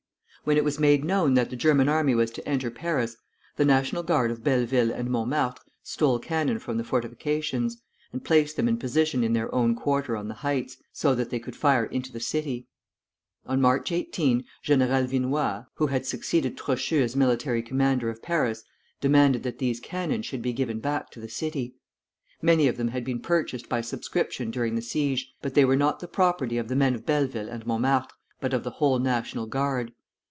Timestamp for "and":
4.91-5.07, 8.11-8.23, 27.49-27.63